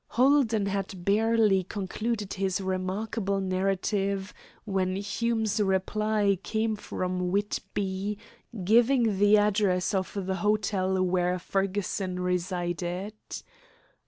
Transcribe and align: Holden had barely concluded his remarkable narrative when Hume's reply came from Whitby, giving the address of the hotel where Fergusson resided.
Holden 0.07 0.65
had 0.65 1.05
barely 1.05 1.63
concluded 1.63 2.33
his 2.33 2.59
remarkable 2.59 3.39
narrative 3.39 4.33
when 4.65 4.95
Hume's 4.95 5.59
reply 5.61 6.39
came 6.41 6.75
from 6.75 7.29
Whitby, 7.29 8.17
giving 8.63 9.19
the 9.19 9.37
address 9.37 9.93
of 9.93 10.25
the 10.25 10.37
hotel 10.37 10.99
where 11.03 11.37
Fergusson 11.37 12.19
resided. 12.19 13.13